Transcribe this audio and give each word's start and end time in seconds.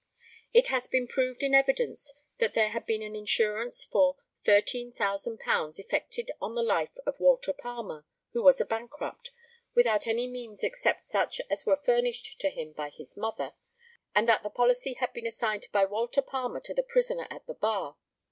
It 0.51 0.69
has 0.69 0.87
been 0.87 1.07
proved 1.07 1.43
in 1.43 1.53
evidence 1.53 2.11
that 2.39 2.55
there 2.55 2.69
had 2.69 2.87
been 2.87 3.03
an 3.03 3.15
insurance 3.15 3.83
for 3.83 4.15
£13,000 4.45 5.77
effected 5.79 6.31
on 6.41 6.55
the 6.55 6.63
life 6.63 6.97
of 7.05 7.19
Walter 7.19 7.53
Palmer, 7.53 8.07
who 8.33 8.41
was 8.41 8.59
a 8.59 8.65
bankrupt, 8.65 9.29
without 9.75 10.07
any 10.07 10.25
means 10.27 10.63
except 10.63 11.05
such 11.05 11.39
as 11.51 11.67
were 11.67 11.77
furnished 11.85 12.39
to 12.41 12.49
him 12.49 12.71
by 12.73 12.89
his 12.89 13.15
mother; 13.15 13.53
and 14.15 14.27
that 14.27 14.41
the 14.41 14.49
policy 14.49 14.93
had 14.93 15.13
been 15.13 15.27
assigned 15.27 15.67
by 15.71 15.85
Walter 15.85 16.23
Palmer 16.23 16.61
to 16.61 16.73
the 16.73 16.81
prisoner 16.81 17.27
at 17.29 17.45
the 17.45 17.53
bar. 17.53 17.95